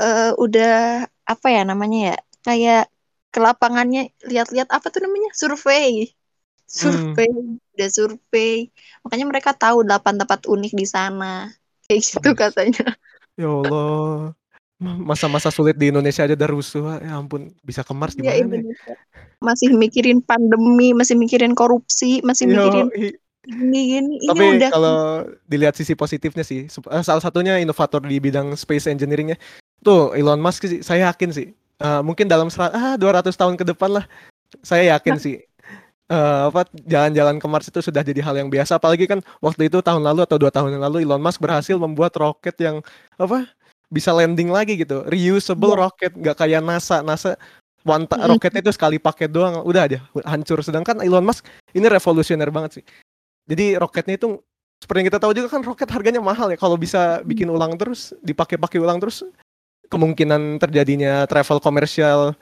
eh, 0.00 0.32
udah 0.40 1.04
apa 1.28 1.46
ya 1.52 1.62
namanya 1.68 1.98
ya 2.12 2.16
kayak 2.40 2.84
ke 3.28 3.38
lapangannya 3.44 4.08
lihat-lihat 4.24 4.72
apa 4.72 4.88
tuh 4.88 5.04
namanya? 5.04 5.28
Survei. 5.36 6.08
Survei 6.64 7.28
udah 7.78 7.90
survei. 7.94 8.74
Makanya 9.06 9.24
mereka 9.30 9.54
tahu 9.54 9.86
8 9.86 10.18
tempat 10.18 10.50
unik 10.50 10.72
di 10.74 10.86
sana. 10.90 11.54
Kayak 11.86 12.02
gitu 12.02 12.30
katanya. 12.34 12.86
Ya 13.38 13.46
Allah. 13.46 14.34
Masa-masa 14.82 15.54
sulit 15.54 15.78
di 15.78 15.94
Indonesia 15.94 16.26
aja 16.26 16.34
udah 16.34 16.50
rusuh. 16.50 16.98
Ya 16.98 17.14
ampun, 17.14 17.54
bisa 17.62 17.86
ke 17.86 17.94
Mars 17.94 18.18
ya 18.18 18.26
gimana 18.26 18.34
nih? 18.34 18.66
Indonesia. 18.66 18.94
Masih 19.38 19.70
mikirin 19.70 20.18
pandemi 20.18 20.90
masih 20.90 21.14
mikirin 21.14 21.54
korupsi 21.54 22.18
masih 22.26 22.50
mikirin 22.50 22.90
Yo, 22.90 22.98
i- 22.98 23.14
gini-gini 23.46 24.18
ini 24.18 24.28
tapi 24.28 24.44
udah. 24.58 24.70
kalau 24.74 24.96
dilihat 25.46 25.78
sisi 25.78 25.94
positifnya 25.94 26.42
sih, 26.42 26.66
eh, 26.66 27.02
salah 27.06 27.22
satunya 27.22 27.56
inovator 27.62 28.02
di 28.02 28.18
bidang 28.18 28.58
space 28.58 28.90
engineeringnya, 28.90 29.38
tuh 29.80 30.12
Elon 30.18 30.42
Musk 30.42 30.66
sih, 30.66 30.82
saya 30.82 31.08
yakin 31.08 31.30
sih, 31.30 31.54
eh, 31.54 32.00
mungkin 32.02 32.26
dalam 32.26 32.50
sera- 32.50 32.74
ah 32.74 32.94
200 32.98 33.38
tahun 33.38 33.54
ke 33.54 33.64
depan 33.72 34.02
lah, 34.02 34.04
saya 34.60 34.98
yakin 34.98 35.16
sih, 35.22 35.38
eh, 36.08 36.40
apa 36.48 36.64
jalan-jalan 36.88 37.36
ke 37.38 37.46
Mars 37.46 37.68
itu 37.68 37.80
sudah 37.84 38.02
jadi 38.02 38.20
hal 38.24 38.34
yang 38.40 38.48
biasa, 38.48 38.80
apalagi 38.80 39.04
kan 39.04 39.20
waktu 39.44 39.68
itu 39.68 39.78
tahun 39.84 40.02
lalu 40.02 40.24
atau 40.24 40.36
dua 40.40 40.50
tahun 40.52 40.76
yang 40.76 40.84
lalu 40.88 41.04
Elon 41.04 41.20
Musk 41.20 41.38
berhasil 41.40 41.76
membuat 41.76 42.16
roket 42.16 42.56
yang 42.58 42.80
apa 43.20 43.48
bisa 43.88 44.12
landing 44.12 44.52
lagi 44.52 44.76
gitu, 44.76 45.04
reusable 45.08 45.72
Iya. 45.72 45.80
roket, 45.80 46.12
nggak 46.12 46.36
kayak 46.36 46.60
NASA, 46.60 47.00
NASA 47.00 47.36
one 47.88 48.04
ta- 48.04 48.20
Mm-mm. 48.20 48.36
roketnya 48.36 48.60
itu 48.60 48.72
sekali 48.76 49.00
pakai 49.00 49.32
doang, 49.32 49.64
udah 49.64 49.82
aja 49.88 49.98
hancur, 50.28 50.60
sedangkan 50.60 51.00
Elon 51.00 51.24
Musk 51.24 51.48
ini 51.72 51.88
revolusioner 51.88 52.52
banget 52.52 52.80
sih. 52.80 52.84
Jadi 53.48 53.80
roketnya 53.80 54.20
itu 54.20 54.44
seperti 54.76 54.98
yang 55.00 55.08
kita 55.08 55.20
tahu 55.24 55.32
juga 55.32 55.48
kan 55.48 55.64
roket 55.64 55.88
harganya 55.88 56.20
mahal 56.20 56.52
ya. 56.52 56.58
Kalau 56.60 56.76
bisa 56.76 57.24
bikin 57.24 57.48
ulang 57.48 57.80
terus, 57.80 58.12
dipakai-pakai 58.20 58.76
ulang 58.76 59.00
terus, 59.00 59.24
kemungkinan 59.88 60.60
terjadinya 60.60 61.24
travel 61.24 61.58
komersial 61.64 62.36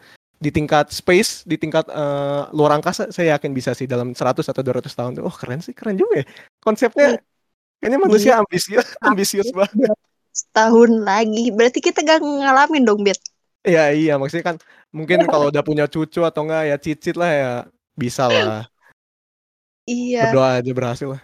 di 0.44 0.50
tingkat 0.56 0.86
space, 0.92 1.30
di 1.50 1.56
tingkat 1.62 1.84
eh, 1.90 2.42
luar 2.56 2.70
angkasa, 2.78 3.08
saya 3.14 3.36
yakin 3.38 3.52
bisa 3.58 3.72
sih 3.78 3.86
dalam 3.88 4.12
100 4.18 4.46
atau 4.50 4.62
200 4.66 4.92
tahun. 4.98 5.12
Oh 5.24 5.32
keren 5.40 5.60
sih, 5.66 5.72
keren 5.78 5.96
juga 6.00 6.22
ya. 6.22 6.26
Konsepnya 6.64 7.08
kayaknya 7.80 8.00
manusia 8.06 8.32
ambisius, 8.42 8.86
ambisius 9.02 9.50
banget. 9.54 9.92
setahun 10.40 10.90
lagi 11.08 11.44
berarti 11.56 11.78
kita 11.86 11.98
gak 12.08 12.20
ngalamin 12.22 12.84
dong 12.88 13.00
Bet 13.06 13.18
Iya 13.68 13.80
iya, 13.98 14.12
maksudnya 14.20 14.46
kan 14.50 14.56
mungkin 14.96 15.18
kalau 15.32 15.46
udah 15.50 15.62
punya 15.68 15.84
cucu 15.92 16.18
atau 16.28 16.40
enggak 16.46 16.62
ya 16.70 16.76
cicit 16.84 17.14
lah 17.20 17.30
ya 17.40 17.48
bisa 18.00 18.24
lah. 18.30 18.62
iya 19.86 20.22
Berdoa 20.22 20.60
aja 20.60 20.72
berhasil 20.76 21.08
lah. 21.12 21.22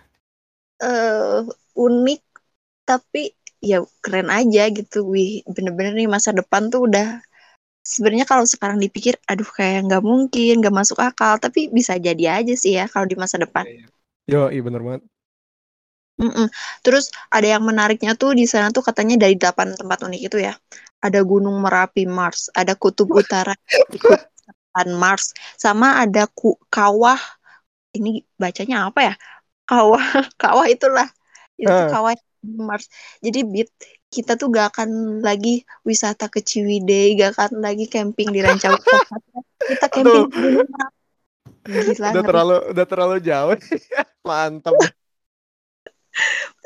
eh 0.88 1.40
unik 1.87 2.21
tapi 2.88 3.23
ya 3.71 3.78
keren 4.04 4.28
aja 4.38 4.62
gitu 4.78 4.99
wih 5.12 5.31
bener-bener 5.54 5.92
nih 5.99 6.09
masa 6.14 6.31
depan 6.38 6.62
tuh 6.73 6.81
udah 6.88 7.07
sebenarnya 7.83 8.27
kalau 8.31 8.47
sekarang 8.47 8.79
dipikir 8.79 9.15
aduh 9.31 9.47
kayak 9.59 9.87
nggak 9.91 10.03
mungkin 10.07 10.53
nggak 10.62 10.75
masuk 10.75 10.99
akal 11.03 11.37
tapi 11.43 11.69
bisa 11.71 11.99
jadi 11.99 12.41
aja 12.43 12.55
sih 12.55 12.79
ya 12.79 12.87
kalau 12.87 13.07
di 13.11 13.17
masa 13.19 13.37
depan 13.43 13.67
Yo, 14.31 14.49
iya 14.55 14.62
bener 14.62 14.83
banget. 14.87 15.03
Mm-mm. 16.21 16.47
Terus 16.85 17.11
ada 17.33 17.47
yang 17.57 17.65
menariknya 17.65 18.12
tuh 18.21 18.37
di 18.37 18.45
sana 18.47 18.69
tuh 18.71 18.85
katanya 18.85 19.17
dari 19.27 19.35
delapan 19.35 19.75
tempat 19.75 19.99
unik 20.07 20.21
itu 20.29 20.39
ya. 20.47 20.53
Ada 21.03 21.19
Gunung 21.27 21.59
Merapi 21.65 22.07
Mars, 22.07 22.47
ada 22.55 22.79
Kutub 22.79 23.11
Utara, 23.11 23.57
Kutub 23.91 24.21
Selatan 24.39 24.91
Mars, 25.03 25.27
sama 25.59 25.99
ada 26.05 26.29
ku, 26.31 26.55
kawah. 26.71 27.19
Ini 27.97 28.23
bacanya 28.39 28.77
apa 28.89 29.01
ya? 29.09 29.15
Kawah, 29.69 30.03
kawah 30.43 30.67
itulah. 30.71 31.09
Itu 31.59 31.71
Ah. 31.73 31.89
kawah 31.89 32.15
Mars. 32.69 32.87
Jadi 33.25 33.41
Bit, 33.47 33.71
kita 34.12 34.37
tuh 34.37 34.52
gak 34.52 34.76
akan 34.76 35.21
lagi 35.25 35.64
wisata 35.88 36.28
ke 36.28 36.45
Ciwidey, 36.45 37.16
gak 37.16 37.33
akan 37.33 37.64
lagi 37.64 37.88
camping 37.88 38.28
di 38.28 38.45
Ranca 38.45 38.76
Kita 39.73 39.88
camping 39.88 40.28
di 40.28 40.49
rumah. 40.61 40.88
Gila, 41.62 42.11
udah 42.12 42.25
terlalu 42.26 42.57
udah 42.75 42.87
terlalu 42.87 43.16
jauh. 43.25 43.57
Mantap. 44.28 44.75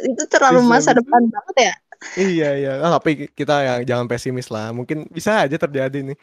Itu 0.03 0.25
terlalu 0.27 0.61
bisa, 0.65 0.73
masa 0.73 0.91
bisa. 0.91 0.99
depan 0.99 1.23
banget 1.31 1.57
ya. 1.57 1.75
Iya 2.17 2.51
iya, 2.61 2.73
ah, 2.85 2.93
tapi 3.01 3.31
kita 3.33 3.55
yang 3.63 3.81
jangan 3.87 4.07
pesimis 4.09 4.49
lah. 4.51 4.73
Mungkin 4.73 5.07
bisa 5.13 5.47
aja 5.47 5.57
terjadi 5.57 6.13
nih. 6.13 6.19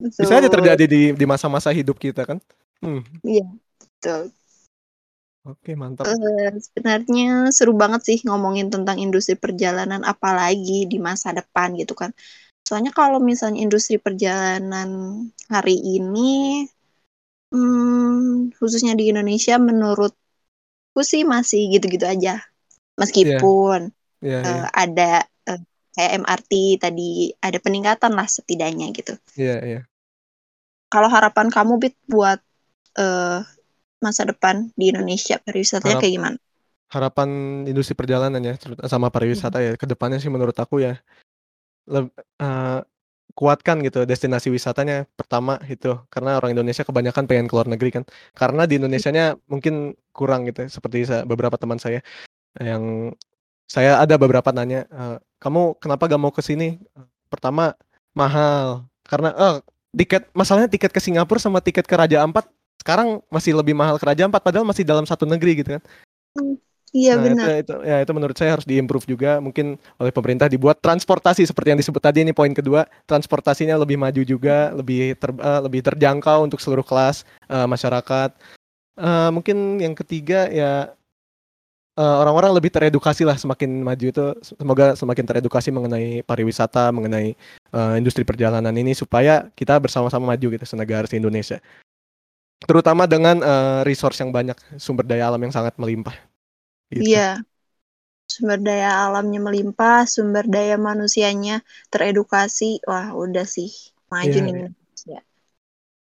Betul. 0.00 0.20
Bisa 0.26 0.34
aja 0.40 0.48
terjadi 0.50 0.84
di 0.88 1.02
di 1.14 1.24
masa-masa 1.28 1.70
hidup 1.70 2.00
kita 2.00 2.26
kan. 2.26 2.42
Hmm. 2.82 3.04
Iya, 3.22 3.46
betul. 3.78 4.34
Oke, 5.42 5.74
mantap. 5.74 6.06
Uh, 6.06 6.54
sebenarnya 6.54 7.50
seru 7.50 7.74
banget 7.74 8.06
sih 8.06 8.18
ngomongin 8.22 8.70
tentang 8.70 9.02
industri 9.02 9.34
perjalanan 9.34 10.06
apalagi 10.06 10.86
di 10.86 11.02
masa 11.02 11.34
depan 11.34 11.74
gitu 11.74 11.98
kan. 11.98 12.14
Soalnya 12.62 12.94
kalau 12.94 13.18
misalnya 13.18 13.58
industri 13.58 13.98
perjalanan 13.98 14.90
hari 15.50 15.82
ini 15.82 16.62
hmm, 17.50 18.54
khususnya 18.54 18.94
di 18.94 19.10
Indonesia 19.10 19.58
menurutku 19.58 21.02
sih 21.02 21.26
masih 21.26 21.74
gitu-gitu 21.74 22.06
aja. 22.06 22.38
Meskipun 22.94 23.90
yeah. 24.22 24.38
Yeah, 24.38 24.42
uh, 24.46 24.46
yeah. 24.46 24.66
ada 24.70 25.12
uh, 25.50 25.60
kayak 25.98 26.12
MRT 26.22 26.52
tadi 26.78 27.34
ada 27.42 27.58
peningkatan 27.58 28.14
lah 28.14 28.30
setidaknya 28.30 28.94
gitu. 28.94 29.18
Iya, 29.34 29.42
yeah, 29.42 29.58
iya. 29.58 29.74
Yeah. 29.74 29.82
Kalau 30.86 31.10
harapan 31.10 31.50
kamu 31.50 31.82
Bit 31.82 31.98
buat 32.06 32.38
uh, 32.94 33.42
masa 34.02 34.26
depan 34.26 34.68
di 34.74 34.90
Indonesia 34.90 35.38
pariwisatanya 35.38 35.96
Harap, 35.96 36.02
kayak 36.02 36.14
gimana? 36.18 36.36
Harapan 36.92 37.28
industri 37.70 37.94
perjalanan 37.96 38.42
ya, 38.42 38.54
sama 38.90 39.08
pariwisata 39.08 39.62
hmm. 39.62 39.66
ya, 39.66 39.72
ke 39.78 39.86
depannya 39.88 40.18
sih 40.18 40.28
menurut 40.28 40.58
aku 40.58 40.82
ya, 40.82 40.98
le, 41.88 42.10
uh, 42.42 42.80
kuatkan 43.32 43.80
gitu 43.80 44.04
destinasi 44.04 44.52
wisatanya 44.52 45.08
pertama 45.16 45.56
itu 45.64 45.96
karena 46.12 46.36
orang 46.36 46.52
Indonesia 46.52 46.84
kebanyakan 46.84 47.24
pengen 47.24 47.46
keluar 47.48 47.64
negeri 47.64 48.02
kan. 48.02 48.04
Karena 48.36 48.68
di 48.68 48.76
Indonesia-nya 48.76 49.40
mungkin 49.48 49.96
kurang 50.12 50.44
gitu 50.48 50.68
seperti 50.68 51.08
saya, 51.08 51.24
beberapa 51.24 51.56
teman 51.56 51.80
saya 51.80 52.04
yang 52.60 53.14
saya 53.64 54.04
ada 54.04 54.20
beberapa 54.20 54.52
nanya 54.52 54.84
uh, 54.92 55.16
kamu 55.40 55.80
kenapa 55.80 56.04
gak 56.12 56.20
mau 56.20 56.28
ke 56.28 56.44
sini? 56.44 56.76
Pertama 57.32 57.72
mahal. 58.12 58.84
Karena 59.08 59.32
uh, 59.32 59.56
tiket 59.96 60.28
masalahnya 60.36 60.68
tiket 60.68 60.92
ke 60.92 61.00
Singapura 61.00 61.40
sama 61.40 61.64
tiket 61.64 61.88
ke 61.88 61.94
Raja 61.96 62.20
Ampat 62.20 62.48
sekarang 62.82 63.22
masih 63.30 63.54
lebih 63.54 63.72
mahal 63.72 63.96
kerajaan 63.96 64.28
empat 64.28 64.42
padahal 64.42 64.66
masih 64.66 64.82
dalam 64.82 65.06
satu 65.06 65.22
negeri 65.22 65.62
gitu 65.62 65.78
kan. 65.78 65.82
Hmm, 66.34 66.58
iya 66.90 67.14
nah, 67.14 67.22
benar. 67.22 67.46
Itu, 67.62 67.62
itu 67.62 67.76
ya 67.86 67.96
itu 68.02 68.12
menurut 68.12 68.36
saya 68.36 68.50
harus 68.58 68.66
diimprove 68.66 69.06
juga 69.06 69.38
mungkin 69.38 69.78
oleh 70.02 70.12
pemerintah 70.12 70.50
dibuat 70.50 70.82
transportasi 70.82 71.46
seperti 71.46 71.72
yang 71.72 71.80
disebut 71.80 72.02
tadi 72.02 72.26
ini 72.26 72.34
poin 72.34 72.50
kedua 72.50 72.84
transportasinya 73.06 73.78
lebih 73.78 73.96
maju 73.96 74.22
juga 74.26 74.74
lebih 74.74 75.14
ter, 75.14 75.30
uh, 75.30 75.60
lebih 75.62 75.80
terjangkau 75.86 76.42
untuk 76.42 76.58
seluruh 76.58 76.84
kelas 76.84 77.22
uh, 77.46 77.70
masyarakat. 77.70 78.34
Uh, 78.92 79.32
mungkin 79.32 79.80
yang 79.80 79.96
ketiga 79.96 80.52
ya 80.52 80.92
orang-orang 81.96 82.52
uh, 82.52 82.56
lebih 82.56 82.72
teredukasi 82.72 83.20
lah 83.28 83.36
semakin 83.36 83.84
maju 83.84 84.06
itu 84.08 84.24
semoga 84.40 84.96
semakin 84.96 85.24
teredukasi 85.28 85.68
mengenai 85.68 86.24
pariwisata 86.24 86.88
mengenai 86.88 87.36
uh, 87.76 88.00
industri 88.00 88.24
perjalanan 88.24 88.72
ini 88.72 88.96
supaya 88.96 89.52
kita 89.52 89.76
bersama-sama 89.76 90.32
maju 90.32 90.46
gitu 90.56 90.64
senegara 90.64 91.04
se 91.04 91.20
Indonesia 91.20 91.60
terutama 92.64 93.04
dengan 93.10 93.40
uh, 93.42 93.80
resource 93.82 94.22
yang 94.22 94.30
banyak 94.30 94.56
sumber 94.78 95.06
daya 95.06 95.28
alam 95.30 95.40
yang 95.42 95.54
sangat 95.54 95.74
melimpah. 95.78 96.14
Gitu. 96.92 97.14
iya. 97.14 97.40
Sumber 98.28 98.60
daya 98.60 99.08
alamnya 99.08 99.40
melimpah 99.44 100.08
sumber 100.08 100.48
daya 100.48 100.80
manusianya 100.80 101.60
teredukasi. 101.92 102.80
Wah 102.88 103.12
udah 103.12 103.44
sih. 103.44 103.72
Maju 104.08 104.28
yeah, 104.28 104.44
nih 104.44 104.54
yeah. 105.08 105.22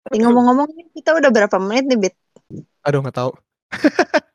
ngomong-ngomong 0.09 0.69
kita 0.97 1.13
udah 1.13 1.29
berapa 1.29 1.57
menit 1.61 1.85
nih 1.89 1.99
Bit? 2.09 2.15
Aduh 2.81 3.01
nggak 3.05 3.17
tahu. 3.17 3.31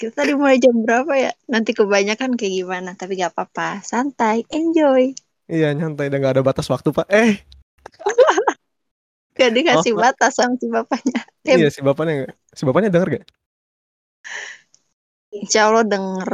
Kita 0.00 0.24
tadi 0.24 0.32
mulai 0.32 0.56
jam 0.56 0.72
berapa 0.80 1.12
ya? 1.12 1.28
Nanti 1.44 1.76
kebanyakan 1.76 2.40
kayak 2.40 2.54
gimana 2.64 2.96
tapi 2.96 3.20
gak 3.20 3.36
apa-apa. 3.36 3.84
Santai 3.84 4.48
enjoy. 4.48 5.12
Iya 5.44 5.76
nyantai. 5.76 6.08
Dan 6.08 6.24
gak 6.24 6.40
ada 6.40 6.44
batas 6.44 6.72
waktu 6.72 6.88
pak. 6.88 7.04
Eh 7.12 7.36
Gak 9.40 9.56
dikasih 9.56 9.96
oh, 9.96 10.04
batas 10.04 10.36
sama 10.36 10.60
si 10.60 10.68
bapaknya. 10.68 11.20
Iya 11.48 11.72
si 11.72 11.80
bapaknya 11.80 12.28
si 12.52 12.62
bapaknya 12.68 12.92
denger 12.92 13.08
gak? 13.16 13.26
Insya 15.32 15.72
Allah 15.72 15.88
denger 15.88 16.30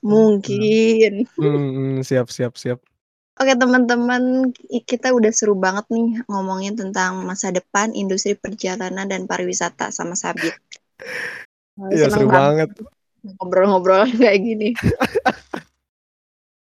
mungkin. 0.00 1.28
Hmm, 1.36 1.52
hmm, 1.52 1.96
siap 2.00 2.32
siap 2.32 2.56
siap. 2.56 2.80
Oke 3.36 3.52
teman-teman 3.52 4.48
kita 4.88 5.12
udah 5.12 5.28
seru 5.28 5.52
banget 5.52 5.84
nih 5.92 6.24
ngomongin 6.32 6.72
tentang 6.72 7.28
masa 7.28 7.52
depan 7.52 7.92
industri 7.92 8.32
perjalanan 8.32 9.04
dan 9.04 9.28
pariwisata 9.28 9.92
sama 9.92 10.16
Sabit. 10.16 10.56
Iya 11.76 12.08
seru 12.08 12.32
banget. 12.32 12.72
Ngobrol-ngobrol 13.20 14.08
kayak 14.16 14.40
gini. 14.40 14.72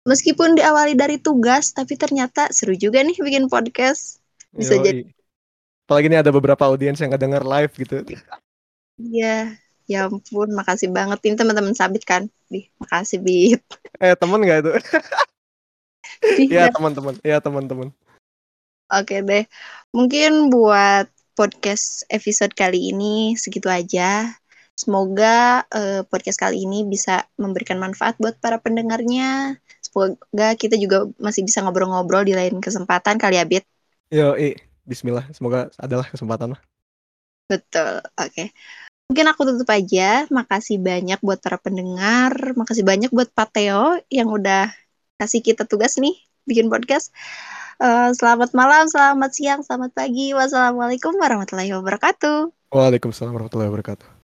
Meskipun 0.05 0.53
diawali 0.53 0.93
dari 0.93 1.17
tugas, 1.17 1.73
tapi 1.73 1.97
ternyata 1.97 2.53
seru 2.53 2.77
juga 2.77 3.01
nih 3.01 3.17
bikin 3.17 3.49
podcast. 3.49 4.21
Bisa 4.53 4.77
Yoi. 4.77 4.85
jadi 4.85 5.01
Apalagi 5.85 6.07
ini 6.07 6.17
ada 6.19 6.31
beberapa 6.31 6.63
audiens 6.67 6.99
yang 6.99 7.11
nggak 7.11 7.23
denger 7.23 7.43
live 7.43 7.73
gitu. 7.75 7.93
Iya, 9.01 9.57
ya 9.89 9.99
ampun, 10.07 10.53
makasih 10.53 10.93
banget 10.93 11.19
ini 11.25 11.35
teman-teman 11.35 11.73
sabit 11.73 12.03
kan. 12.05 12.29
Di, 12.47 12.69
makasih 12.79 13.19
Bit. 13.19 13.63
Eh, 14.01 14.15
temen 14.15 14.39
nggak 14.39 14.59
itu? 14.65 14.73
Iya, 16.51 16.69
teman-teman. 16.69 17.15
Iya, 17.25 17.37
teman-teman. 17.41 17.89
Oke 18.91 19.23
deh. 19.23 19.47
Mungkin 19.95 20.51
buat 20.51 21.07
podcast 21.33 22.03
episode 22.11 22.53
kali 22.53 22.91
ini 22.91 23.33
segitu 23.39 23.71
aja. 23.71 24.35
Semoga 24.75 25.65
uh, 25.69 26.01
podcast 26.09 26.41
kali 26.41 26.65
ini 26.65 26.85
bisa 26.87 27.25
memberikan 27.37 27.77
manfaat 27.77 28.17
buat 28.17 28.37
para 28.41 28.57
pendengarnya. 28.57 29.57
Semoga 29.81 30.57
kita 30.57 30.75
juga 30.77 31.05
masih 31.21 31.45
bisa 31.45 31.61
ngobrol-ngobrol 31.61 32.25
di 32.25 32.33
lain 32.33 32.59
kesempatan 32.59 33.17
kali 33.21 33.37
ya, 33.37 33.45
Bit. 33.45 33.65
Yo, 34.11 34.35
i. 34.35 34.70
Bismillah, 34.85 35.29
semoga 35.35 35.69
adalah 35.77 36.07
kesempatan 36.09 36.57
lah. 36.57 36.61
Betul, 37.51 37.99
oke. 38.15 38.31
Okay. 38.31 38.47
Mungkin 39.11 39.27
aku 39.27 39.43
tutup 39.43 39.67
aja. 39.75 40.23
Makasih 40.31 40.79
banyak 40.79 41.19
buat 41.19 41.43
para 41.43 41.59
pendengar. 41.59 42.55
Makasih 42.55 42.87
banyak 42.87 43.11
buat 43.11 43.27
Pak 43.35 43.51
Teo 43.51 43.99
yang 44.07 44.31
udah 44.31 44.71
kasih 45.19 45.43
kita 45.43 45.67
tugas 45.67 45.99
nih 45.99 46.15
bikin 46.47 46.71
podcast. 46.71 47.11
Uh, 47.75 48.15
selamat 48.15 48.55
malam, 48.55 48.87
selamat 48.87 49.31
siang, 49.35 49.59
selamat 49.67 49.91
pagi. 49.91 50.31
Wassalamualaikum 50.31 51.11
warahmatullahi 51.19 51.75
wabarakatuh. 51.75 52.71
Waalaikumsalam 52.71 53.35
warahmatullahi 53.35 53.67
wabarakatuh. 53.67 54.20